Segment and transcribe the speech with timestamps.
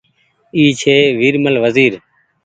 [0.55, 1.93] اي ڇي ورمل وزير